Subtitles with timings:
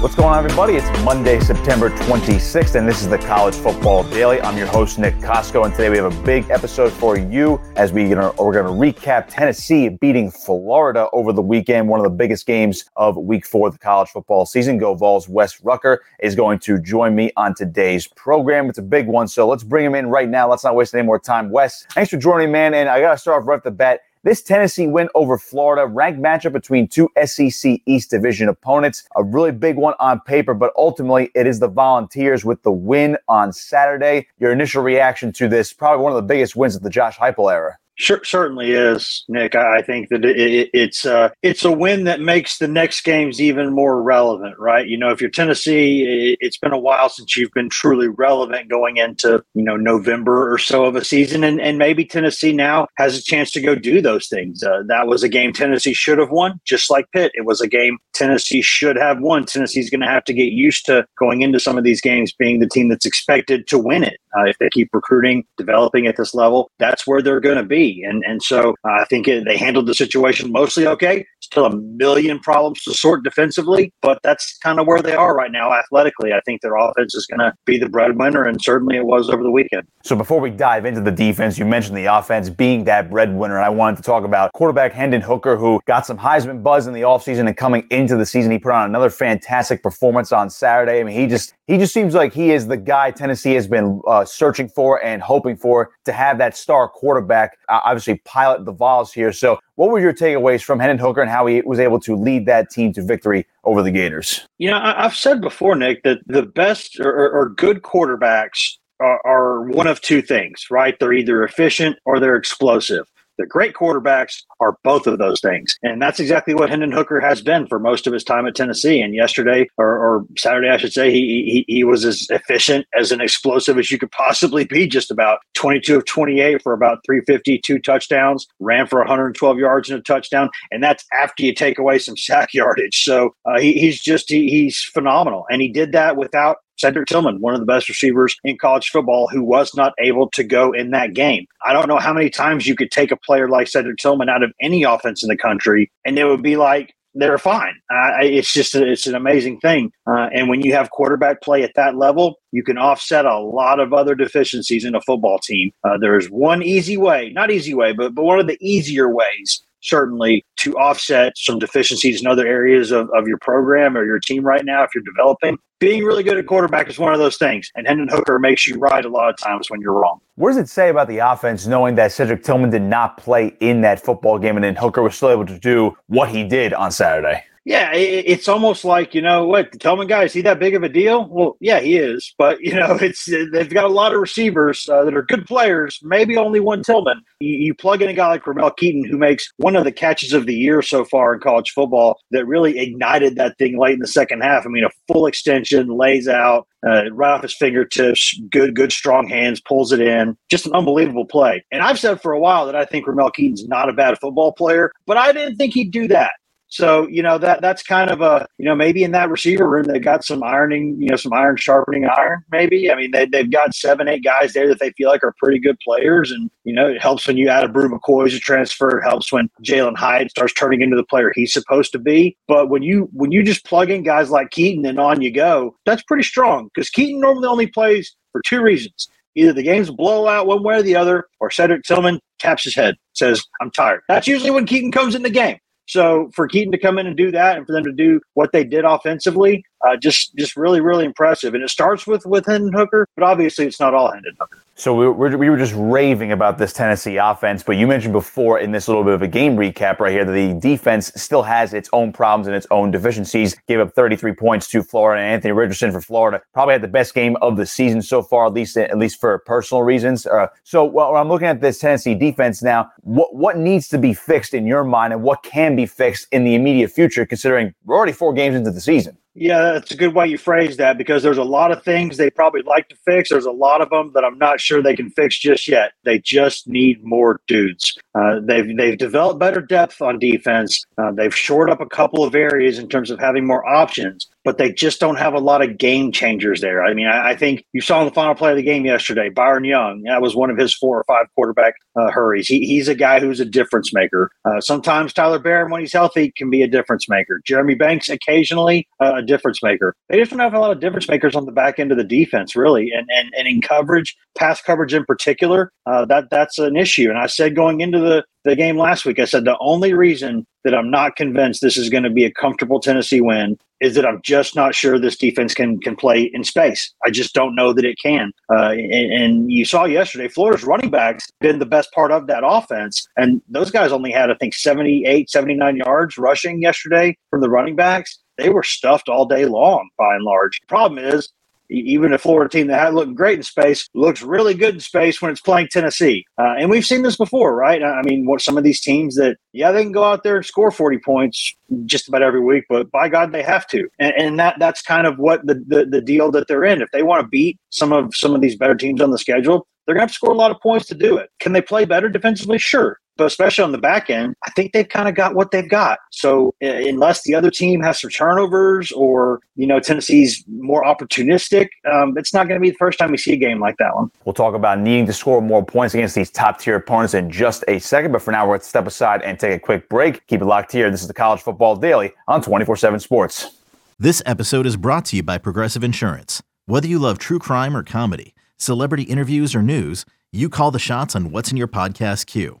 [0.00, 0.74] What's going on, everybody?
[0.74, 4.40] It's Monday, September 26th, and this is the College Football Daily.
[4.42, 7.92] I'm your host, Nick Kosko, and today we have a big episode for you as
[7.92, 12.46] we we're going to recap Tennessee beating Florida over the weekend, one of the biggest
[12.46, 14.78] games of week four of the college football season.
[14.78, 15.28] Go Vols.
[15.28, 18.68] Wes Rucker is going to join me on today's program.
[18.68, 20.48] It's a big one, so let's bring him in right now.
[20.48, 21.50] Let's not waste any more time.
[21.50, 24.02] Wes, thanks for joining, man, and I got to start off right off the bat.
[24.28, 29.52] This Tennessee win over Florida, ranked matchup between two SEC East Division opponents, a really
[29.52, 34.26] big one on paper, but ultimately it is the Volunteers with the win on Saturday.
[34.38, 37.50] Your initial reaction to this, probably one of the biggest wins of the Josh Heupel
[37.50, 37.78] era.
[38.00, 39.56] Sure, certainly is, Nick.
[39.56, 43.40] I think that it, it, it's uh, it's a win that makes the next games
[43.40, 44.86] even more relevant, right?
[44.86, 48.70] You know, if you're Tennessee, it, it's been a while since you've been truly relevant
[48.70, 52.86] going into you know November or so of a season, and and maybe Tennessee now
[52.98, 54.62] has a chance to go do those things.
[54.62, 57.32] Uh, that was a game Tennessee should have won, just like Pitt.
[57.34, 59.44] It was a game Tennessee should have won.
[59.44, 62.60] Tennessee's going to have to get used to going into some of these games being
[62.60, 64.20] the team that's expected to win it.
[64.36, 67.87] Uh, if they keep recruiting, developing at this level, that's where they're going to be.
[68.08, 71.26] And and so uh, I think it, they handled the situation mostly okay.
[71.40, 75.50] Still a million problems to sort defensively, but that's kind of where they are right
[75.50, 76.32] now athletically.
[76.32, 79.42] I think their offense is going to be the breadwinner, and certainly it was over
[79.42, 79.86] the weekend.
[80.04, 83.64] So before we dive into the defense, you mentioned the offense being that breadwinner, and
[83.64, 87.02] I wanted to talk about quarterback Hendon Hooker, who got some Heisman buzz in the
[87.02, 91.00] offseason and coming into the season, he put on another fantastic performance on Saturday.
[91.00, 94.00] I mean, he just he just seems like he is the guy Tennessee has been
[94.06, 97.56] uh, searching for and hoping for to have that star quarterback.
[97.68, 99.32] Uh, Uh, obviously, pilot the Vols here.
[99.32, 102.46] So, what were your takeaways from Hendon Hooker and how he was able to lead
[102.46, 104.46] that team to victory over the Gators?
[104.58, 109.62] You know, I've said before, Nick, that the best or, or good quarterbacks are, are
[109.62, 110.98] one of two things, right?
[110.98, 113.06] They're either efficient or they're explosive.
[113.38, 115.76] The great quarterbacks are both of those things.
[115.82, 119.00] And that's exactly what Hendon Hooker has been for most of his time at Tennessee.
[119.00, 123.12] And yesterday, or, or Saturday, I should say, he, he, he was as efficient as
[123.12, 127.58] an explosive as you could possibly be, just about 22 of 28 for about 350,
[127.58, 130.50] two touchdowns, ran for 112 yards and a touchdown.
[130.70, 133.04] And that's after you take away some sack yardage.
[133.04, 135.46] So uh, he, he's just, he, he's phenomenal.
[135.50, 139.28] And he did that without Cedric Tillman, one of the best receivers in college football,
[139.28, 141.46] who was not able to go in that game.
[141.66, 144.42] I don't know how many times you could take a player like Cedric Tillman out
[144.42, 147.74] of any offense in the country, and it would be like they're fine.
[147.90, 149.90] Uh, it's just a, it's an amazing thing.
[150.06, 153.80] Uh, and when you have quarterback play at that level, you can offset a lot
[153.80, 155.72] of other deficiencies in a football team.
[155.84, 159.12] Uh, there is one easy way, not easy way, but but one of the easier
[159.12, 164.18] ways certainly to offset some deficiencies in other areas of, of your program or your
[164.18, 165.56] team right now if you're developing.
[165.80, 167.70] Being really good at quarterback is one of those things.
[167.76, 170.20] And Hendon Hooker makes you right a lot of times when you're wrong.
[170.34, 173.80] What does it say about the offense knowing that Cedric Tillman did not play in
[173.82, 176.90] that football game and then Hooker was still able to do what he did on
[176.90, 177.44] Saturday?
[177.68, 180.82] Yeah, it's almost like you know what the Tillman guy is he that big of
[180.84, 181.28] a deal?
[181.28, 185.04] Well, yeah, he is, but you know it's they've got a lot of receivers uh,
[185.04, 185.98] that are good players.
[186.02, 187.20] Maybe only one Tillman.
[187.40, 190.32] You, you, plug in a guy like Ramel Keyton who makes one of the catches
[190.32, 194.00] of the year so far in college football that really ignited that thing late in
[194.00, 194.64] the second half.
[194.64, 199.28] I mean, a full extension lays out uh, right off his fingertips, good, good, strong
[199.28, 200.38] hands, pulls it in.
[200.50, 201.62] Just an unbelievable play.
[201.70, 204.52] And I've said for a while that I think Ramel Keyton's not a bad football
[204.54, 206.30] player, but I didn't think he'd do that.
[206.68, 209.84] So, you know, that that's kind of a, you know, maybe in that receiver room,
[209.84, 212.90] they got some ironing, you know, some iron sharpening iron, maybe.
[212.90, 215.58] I mean, they, they've got seven, eight guys there that they feel like are pretty
[215.60, 216.30] good players.
[216.30, 218.98] And, you know, it helps when you add a Bru McCoy as a transfer.
[218.98, 222.36] It helps when Jalin Hyatt starts turning into the player he's supposed to be.
[222.46, 225.74] But when you when you just plug in guys like Keyton and on you go,
[225.86, 229.08] that's pretty strong because Keyton normally only plays for two reasons.
[229.34, 232.96] Either the game's blowout one way or the other, or Cedric Tillman taps his head,
[233.14, 234.00] says, I'm tired.
[234.08, 235.58] That's usually when Keyton comes in the game.
[235.88, 238.52] So for Keyton to come in and do that, and for them to do what
[238.52, 241.54] they did offensively, uh, just just really really impressive.
[241.54, 244.62] And it starts with with Hendon Hooker, but obviously it's not all Hendon Hooker.
[244.78, 248.60] So we were, we were just raving about this Tennessee offense, but you mentioned before
[248.60, 251.74] in this little bit of a game recap right here that the defense still has
[251.74, 253.56] its own problems and its own deficiencies.
[253.66, 257.12] Gave up 33 points to Florida, and Anthony Richardson for Florida probably had the best
[257.12, 260.26] game of the season so far, at least at least for personal reasons.
[260.26, 264.14] Uh, so while I'm looking at this Tennessee defense now, what what needs to be
[264.14, 267.96] fixed in your mind, and what can be fixed in the immediate future, considering we're
[267.96, 269.18] already four games into the season?
[269.40, 272.28] Yeah, that's a good way you phrase that because there's a lot of things they
[272.28, 273.30] probably like to fix.
[273.30, 275.92] There's a lot of them that I'm not sure they can fix just yet.
[276.04, 277.96] They just need more dudes.
[278.16, 280.84] Uh, they've they've developed better depth on defense.
[280.98, 284.58] Uh, they've shored up a couple of areas in terms of having more options, but
[284.58, 286.84] they just don't have a lot of game changers there.
[286.84, 289.28] I mean, I, I think you saw in the final play of the game yesterday,
[289.28, 290.02] Byron Young.
[290.02, 292.48] That was one of his four or five quarterback uh, hurries.
[292.48, 294.30] He, he's a guy who's a difference maker.
[294.44, 297.40] Uh, sometimes Tyler Baron, when he's healthy, can be a difference maker.
[297.44, 299.94] Jeremy Banks occasionally uh, a difference maker.
[300.08, 302.04] They just don't have a lot of difference makers on the back end of the
[302.04, 305.72] defense, really, and and, and in coverage, pass coverage in particular.
[305.86, 307.08] Uh, that that's an issue.
[307.08, 310.46] And I said going into the the game last week, I said the only reason
[310.64, 314.06] that I'm not convinced this is going to be a comfortable Tennessee win is that
[314.06, 316.92] I'm just not sure this defense can can play in space.
[317.04, 318.32] I just don't know that it can.
[318.52, 322.42] Uh, and, and, you saw yesterday, Florida's running backs been the best part of that
[322.44, 327.50] offense, and those guys only had I think 78, 79 yards rushing yesterday from the
[327.50, 330.60] running backs they were stuffed all day long by and large.
[330.60, 331.28] The Problem is,
[331.70, 335.20] even a Florida team that had looked great in space looks really good in space
[335.20, 336.24] when it's playing Tennessee.
[336.38, 337.82] Uh, and we've seen this before, right?
[337.82, 340.44] I mean, what some of these teams that, yeah, they can go out there and
[340.44, 341.54] score 40 points
[341.84, 343.88] just about every week, but by God, they have to.
[343.98, 346.82] And, and that that's kind of what the, the, the deal that they're in.
[346.82, 349.66] If they want to beat some of some of these better teams on the schedule,
[349.86, 351.30] they're going to have to score a lot of points to do it.
[351.40, 352.58] Can they play better defensively?
[352.58, 355.68] Sure but especially on the back end, I think they've kind of got what they've
[355.68, 355.98] got.
[356.10, 362.16] So unless the other team has some turnovers or you know Tennessee's more opportunistic, um,
[362.16, 364.10] it's not going to be the first time we see a game like that one.
[364.24, 367.64] We'll talk about needing to score more points against these top tier opponents in just
[367.68, 368.12] a second.
[368.12, 370.26] But for now, we're going to step aside and take a quick break.
[370.28, 370.90] Keep it locked here.
[370.90, 373.58] This is the College Football Daily on 24 7 Sports.
[373.98, 376.40] This episode is brought to you by Progressive Insurance.
[376.66, 381.16] Whether you love true crime or comedy, celebrity interviews or news, you call the shots
[381.16, 382.60] on what's in your podcast queue.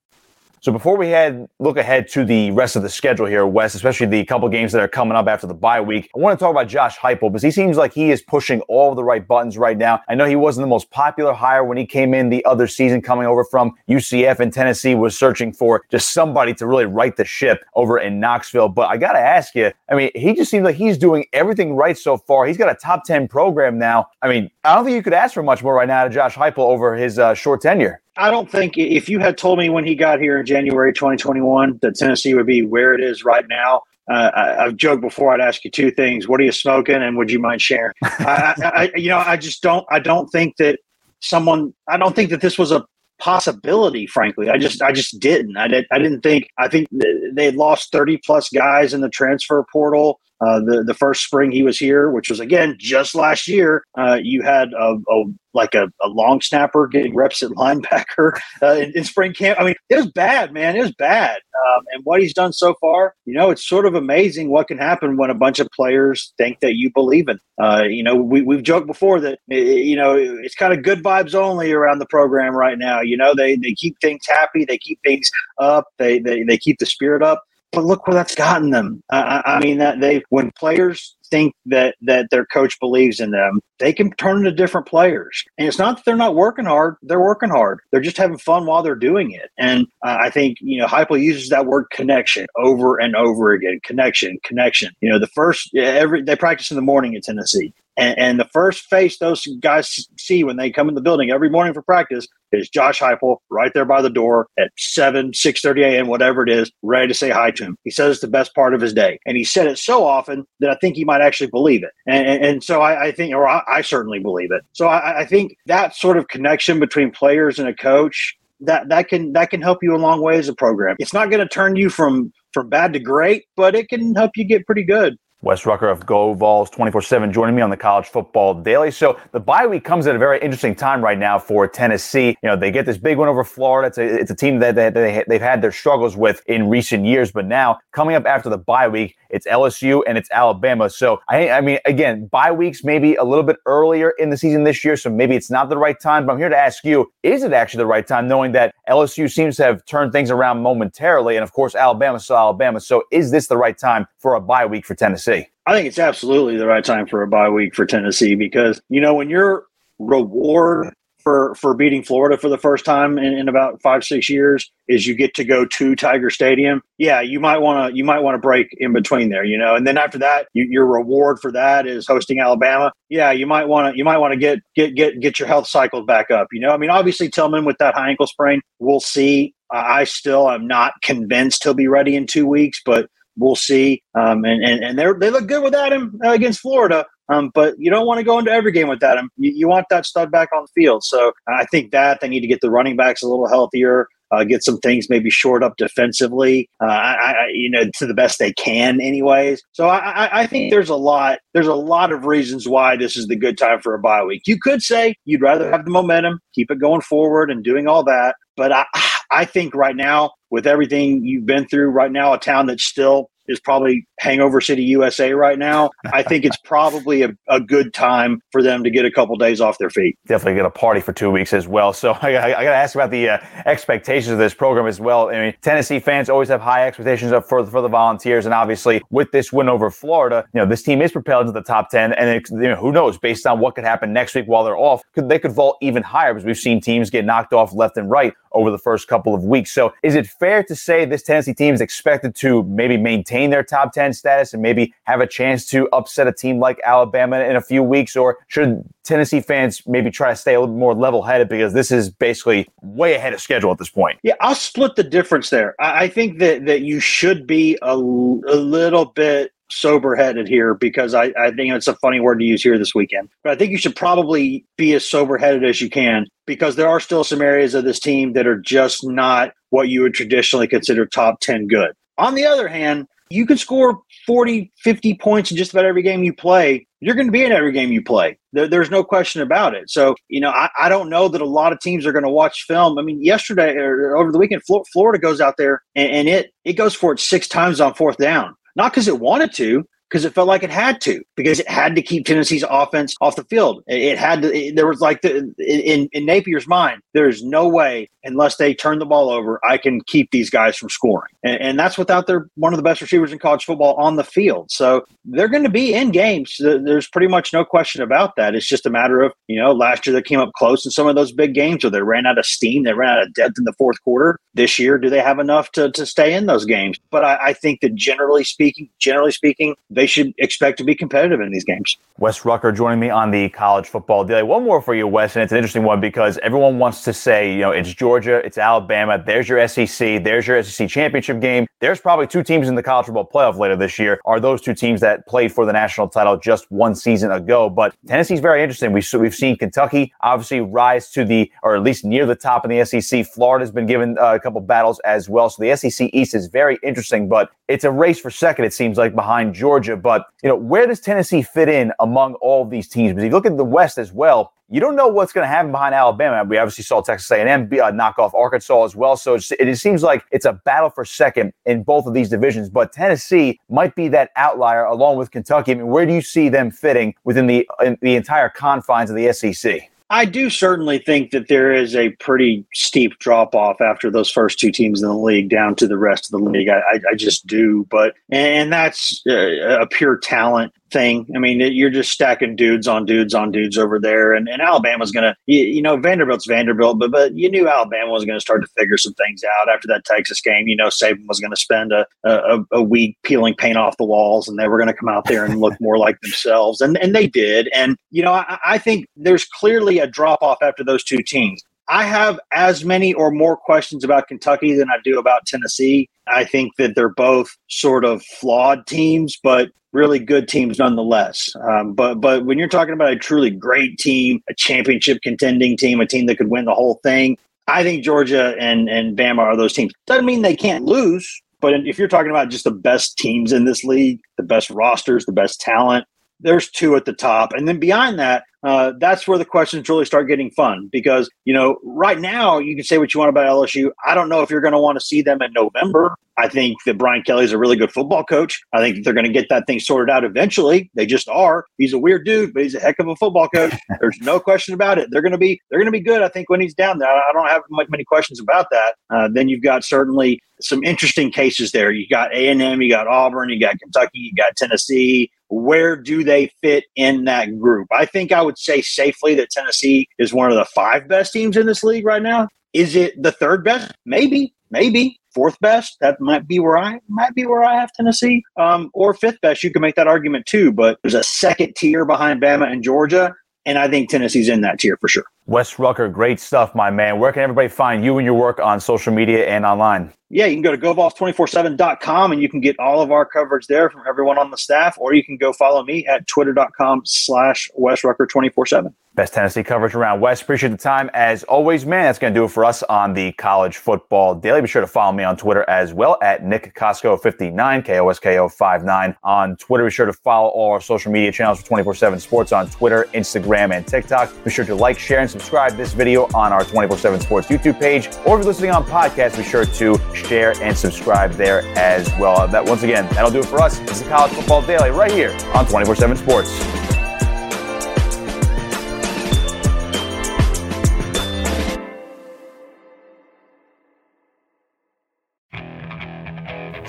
[0.63, 4.05] So before we head look ahead to the rest of the schedule here, Wes, especially
[4.05, 6.51] the couple games that are coming up after the bye week, I want to talk
[6.51, 9.75] about Josh Heupel because he seems like he is pushing all the right buttons right
[9.75, 10.01] now.
[10.07, 13.01] I know he wasn't the most popular hire when he came in the other season,
[13.01, 17.25] coming over from UCF and Tennessee, was searching for just somebody to really right the
[17.25, 18.69] ship over in Knoxville.
[18.69, 21.75] But I got to ask you, I mean, he just seems like he's doing everything
[21.75, 22.45] right so far.
[22.45, 24.09] He's got a top ten program now.
[24.21, 26.35] I mean, I don't think you could ask for much more right now to Josh
[26.35, 27.99] Heupel over his uh, short tenure.
[28.17, 31.79] I don't think if you had told me when he got here in January 2021
[31.81, 35.33] that Tennessee would be where it is right now, uh, I, have joked before.
[35.33, 37.93] I'd ask you two things: What are you smoking, and would you mind sharing?
[38.03, 39.85] I, I, you know, I just don't.
[39.89, 40.79] I don't think that
[41.21, 41.73] someone.
[41.87, 42.85] I don't think that this was a
[43.19, 44.07] possibility.
[44.07, 45.55] Frankly, I just I just didn't.
[45.55, 45.85] I did.
[45.91, 46.49] I didn't think.
[46.57, 50.19] I think they lost thirty plus guys in the transfer portal.
[50.45, 54.17] Uh, the the first spring he was here, which was again just last year, uh,
[54.21, 58.91] you had a, a like a, a, long snapper getting reps at linebacker uh, in,
[58.95, 59.59] in, spring camp.
[59.59, 60.75] I mean, it was bad, man.
[60.75, 61.37] It was bad.
[61.67, 64.77] Um, and what he's done so far, you know, it's sort of amazing what can
[64.77, 67.39] happen when a bunch of players think that you believe in.
[67.61, 71.35] Uh, you know, we, we've joked before that, you know, it's kind of good vibes
[71.35, 73.01] only around the program right now.
[73.01, 75.29] You know, they, they keep things happy, they keep things
[75.59, 79.01] up, they, they, they keep the spirit up but look where that's gotten them.
[79.11, 83.61] I, I mean, that they when players think that that their coach believes in them,
[83.79, 85.43] they can turn into different players.
[85.57, 87.79] And it's not that they're not working hard; they're working hard.
[87.91, 89.49] They're just having fun while they're doing it.
[89.57, 93.79] And uh, I think you know Heupel uses that word connection over and over again.
[93.83, 94.93] Connection, connection.
[95.01, 97.73] You know, the first every they practice in the morning in Tennessee.
[97.97, 101.49] And, and, the first face those guys see when they come in the building every
[101.49, 106.07] morning for practice is Josh Heupel right there by the door at 7, 6.30 a.m.,
[106.07, 107.77] whatever it is, ready to say hi to him.
[107.83, 109.19] He says it's the best part of his day.
[109.25, 111.91] And he said it so often that I think he might actually believe it.
[112.07, 114.63] And, and, and so I, I, think, or I, I, certainly believe it.
[114.73, 119.07] So I, I think that sort of connection between players and a coach that that
[119.09, 120.95] can that can help you a long way as a program.
[120.99, 124.31] It's not going to turn you from from bad to great, but it can help
[124.35, 125.17] you get pretty good.
[125.43, 128.91] Wes Rucker of Go Vols 24 7 joining me on the College Football Daily.
[128.91, 132.37] So the bye week comes at a very interesting time right now for Tennessee.
[132.43, 133.87] You know, they get this big win over Florida.
[133.87, 137.07] It's a, it's a team that they, they, they've had their struggles with in recent
[137.07, 137.31] years.
[137.31, 140.91] But now, coming up after the bye week, it's LSU and it's Alabama.
[140.91, 144.63] So, I, I mean, again, bye weeks maybe a little bit earlier in the season
[144.63, 144.95] this year.
[144.95, 146.27] So maybe it's not the right time.
[146.27, 149.31] But I'm here to ask you is it actually the right time, knowing that LSU
[149.31, 151.35] seems to have turned things around momentarily?
[151.35, 152.79] And of course, Alabama saw Alabama.
[152.79, 155.30] So is this the right time for a bye week for Tennessee?
[155.71, 158.99] I think it's absolutely the right time for a bye week for Tennessee because you
[158.99, 159.67] know when your
[159.99, 164.69] reward for for beating Florida for the first time in, in about five six years
[164.89, 166.81] is you get to go to Tiger Stadium.
[166.97, 169.73] Yeah, you might want to you might want to break in between there, you know,
[169.73, 172.91] and then after that, you, your reward for that is hosting Alabama.
[173.07, 175.67] Yeah, you might want to you might want to get get get get your health
[175.67, 176.49] cycled back up.
[176.51, 179.53] You know, I mean, obviously Tillman with that high ankle sprain, we'll see.
[179.71, 184.03] I still am not convinced he'll be ready in two weeks, but we'll see.
[184.15, 187.05] Um, and and, and they look good without him uh, against Florida.
[187.31, 189.29] Um, but you don't want to go into every game without him.
[189.37, 191.03] You, you, want that stud back on the field.
[191.05, 194.07] So I think that they need to get the running backs a little healthier.
[194.31, 198.13] Uh, get some things maybe short up defensively, uh, I, I, you know, to the
[198.13, 199.61] best they can, anyways.
[199.73, 203.27] So I, I, think there's a lot, there's a lot of reasons why this is
[203.27, 204.43] the good time for a bye week.
[204.45, 208.05] You could say you'd rather have the momentum, keep it going forward, and doing all
[208.05, 208.85] that, but I,
[209.31, 213.30] I think right now, with everything you've been through, right now, a town that's still
[213.47, 215.89] is probably Hangover City, USA right now.
[216.13, 219.61] I think it's probably a, a, good time for them to get a couple days
[219.61, 220.17] off their feet.
[220.27, 221.93] Definitely get a party for two weeks as well.
[221.93, 224.99] So I, I, I got to ask about the uh, expectations of this program as
[224.99, 225.29] well.
[225.29, 228.45] I mean, Tennessee fans always have high expectations for, for the Volunteers.
[228.45, 231.63] And obviously, with this win over Florida, you know, this team is propelled into the
[231.63, 232.13] top 10.
[232.13, 234.77] And it, you know, who knows, based on what could happen next week while they're
[234.77, 237.97] off, could they could vault even higher because we've seen teams get knocked off left
[237.97, 239.71] and right over the first couple of weeks.
[239.71, 243.63] So is it fair to say this Tennessee team is expected to maybe maintain their
[243.63, 247.55] top 10 status and maybe have a chance to upset a team like Alabama in
[247.55, 248.15] a few weeks?
[248.15, 251.91] Or should Tennessee fans maybe try to stay a little more level headed because this
[251.91, 254.19] is basically way ahead of schedule at this point?
[254.23, 255.75] Yeah, I'll split the difference there.
[255.79, 261.13] I, think that, that you should be a, a little bit sober headed here because
[261.13, 263.29] I, I think it's a funny word to use here this weekend.
[263.43, 266.87] But I think you should probably be as sober headed as you can because there
[266.87, 270.67] are still some areas of this team that are just not what you would traditionally
[270.67, 271.93] consider top 10 good.
[272.17, 276.23] On the other hand, you can score 40, 50 points in just about every game
[276.23, 276.85] you play.
[276.99, 278.37] You're going to be in every game you play.
[278.53, 279.89] There, there's no question about it.
[279.89, 282.29] So, you know, I, I, don't know that a lot of teams are going to
[282.29, 282.99] watch film.
[282.99, 284.61] I mean, yesterday or over the weekend,
[284.93, 288.17] Florida goes out there and, and it, it goes for it six times on fourth
[288.17, 291.69] down not because it wanted to, because it felt like it had to because it
[291.69, 293.83] had to keep Tennessee's offense off the field.
[293.87, 294.53] It, had to.
[294.53, 298.99] It, there was like the, in in Napier's mind, there's no way unless they turn
[298.99, 302.47] the ball over, I can keep these guys from scoring, and, and that's without their
[302.55, 304.71] one of the best receivers in college football on the field.
[304.71, 306.57] So they're going to be in games.
[306.59, 308.55] There's pretty much no question about that.
[308.55, 311.07] It's just a matter of you know last year they came up close in some
[311.07, 313.55] of those big games where they ran out of steam, they ran out of depth
[313.57, 314.39] in the fourth quarter.
[314.53, 316.99] This year, do they have enough to to stay in those games?
[317.09, 321.39] But I, I think that generally speaking, generally speaking, they should expect to be competitive
[321.41, 321.97] in these games.
[322.17, 324.43] Wes Rucker joining me on the College Football Daily.
[324.43, 327.53] One more for you, Wes, and it's an interesting one because everyone wants to say,
[327.53, 329.23] you know, it's Georgia Georgia, it's Alabama.
[329.25, 330.21] There's your SEC.
[330.21, 331.65] There's your SEC championship game.
[331.79, 334.19] There's probably two teams in the college football playoff later this year.
[334.25, 337.69] Are those two teams that played for the national title just one season ago?
[337.69, 338.91] But Tennessee's very interesting.
[338.91, 342.77] We, we've seen Kentucky obviously rise to the, or at least near the top in
[342.77, 343.25] the SEC.
[343.27, 345.49] Florida's been given uh, a couple battles as well.
[345.49, 348.97] So the SEC East is very interesting, but it's a race for second, it seems
[348.97, 349.95] like, behind Georgia.
[349.95, 353.11] But, you know, where does Tennessee fit in among all these teams?
[353.11, 355.49] Because if you look at the West as well, you don't know what's going to
[355.49, 356.45] happen behind Alabama.
[356.47, 359.17] We obviously saw Texas A&M uh, knock off Arkansas as well.
[359.17, 362.69] So it seems like it's a battle for second in both of these divisions.
[362.69, 365.73] But Tennessee might be that outlier along with Kentucky.
[365.73, 369.17] I mean, where do you see them fitting within the in the entire confines of
[369.17, 369.91] the SEC?
[370.09, 374.59] I do certainly think that there is a pretty steep drop off after those first
[374.59, 376.67] two teams in the league down to the rest of the league.
[376.67, 381.27] I, I, I just do, but and that's a pure talent thing.
[381.35, 385.11] I mean, you're just stacking dudes on dudes on dudes over there, and, and Alabama's
[385.11, 388.41] going to, you, you, know, Vanderbilt's Vanderbilt, but but you knew Alabama was going to
[388.41, 390.67] start to figure some things out after that Texas game.
[390.67, 394.05] You know, Saban was going to spend a, a, a week peeling paint off the
[394.05, 396.97] walls, and they were going to come out there and look more like themselves, and
[396.97, 397.69] and they did.
[397.73, 401.63] And you know, I, I think there's clearly a drop off after those two teams.
[401.91, 406.09] I have as many or more questions about Kentucky than I do about Tennessee.
[406.25, 411.53] I think that they're both sort of flawed teams, but really good teams nonetheless.
[411.69, 415.99] Um, but but when you're talking about a truly great team, a championship contending team,
[415.99, 419.57] a team that could win the whole thing, I think Georgia and and Bama are
[419.57, 419.91] those teams.
[420.07, 423.65] Doesn't mean they can't lose, but if you're talking about just the best teams in
[423.65, 426.05] this league, the best rosters, the best talent,
[426.39, 430.05] there's two at the top, and then beyond that, uh, that's where the questions really
[430.05, 433.47] start getting fun because you know right now you can say what you want about
[433.47, 433.91] LSU.
[434.05, 436.15] I don't know if you're going to want to see them in November.
[436.37, 438.61] I think that Brian Kelly is a really good football coach.
[438.73, 440.89] I think they're going to get that thing sorted out eventually.
[440.95, 441.65] They just are.
[441.77, 443.73] He's a weird dude, but he's a heck of a football coach.
[443.99, 445.09] There's no question about it.
[445.11, 446.21] They're going to be they're going to be good.
[446.21, 448.95] I think when he's down there, I don't have much, many questions about that.
[449.09, 451.91] Uh, then you've got certainly some interesting cases there.
[451.91, 455.31] You got A and M, you got Auburn, you got Kentucky, you got Tennessee.
[455.51, 457.87] Where do they fit in that group?
[457.91, 461.57] I think I would say safely that Tennessee is one of the five best teams
[461.57, 462.47] in this league right now.
[462.73, 463.91] Is it the third best?
[464.05, 465.97] Maybe, maybe fourth best.
[465.99, 469.61] That might be where I might be where I have Tennessee, um, or fifth best.
[469.61, 470.71] You can make that argument too.
[470.71, 473.33] But there's a second tier behind Bama and Georgia,
[473.65, 475.25] and I think Tennessee's in that tier for sure.
[475.45, 477.19] Wes Rucker, great stuff, my man.
[477.19, 480.13] Where can everybody find you and your work on social media and online?
[480.29, 483.89] Yeah, you can go to govols247.com and you can get all of our coverage there
[483.89, 488.03] from everyone on the staff, or you can go follow me at twitter.com slash Wes
[488.03, 488.93] Rucker 24-7.
[489.13, 490.21] Best Tennessee coverage around.
[490.21, 490.41] Wes.
[490.41, 492.05] appreciate the time as always, man.
[492.05, 494.61] That's going to do it for us on the College Football Daily.
[494.61, 499.83] Be sure to follow me on Twitter as well at Nick Kosko59, K-O-S-K-O-59 on Twitter.
[499.83, 503.75] Be sure to follow all our social media channels for 24-7 Sports on Twitter, Instagram,
[503.75, 504.31] and TikTok.
[504.45, 508.07] Be sure to like, share, and subscribe this video on our 24-7 Sports YouTube page.
[508.07, 512.47] Or if you're listening on podcast, be sure to share and subscribe there as well.
[512.47, 513.77] That Once again, that'll do it for us.
[513.79, 516.80] This is College Football Daily right here on 24-7 Sports.